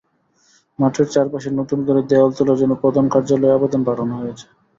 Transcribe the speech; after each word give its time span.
মাঠের 0.79 1.07
চারপাশে 1.09 1.49
নতুন 1.59 1.79
করে 1.87 2.01
দেয়াল 2.09 2.31
তোলার 2.37 2.59
জন্য 2.61 2.73
প্রধান 2.83 3.05
কার্যালয়ে 3.13 3.55
আবেদন 3.57 3.81
পাঠানো 3.87 4.13
হয়েছে। 4.21 4.45